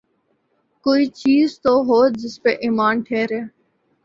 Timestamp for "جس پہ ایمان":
2.19-2.95